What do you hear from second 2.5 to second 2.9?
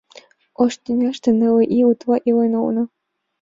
улына.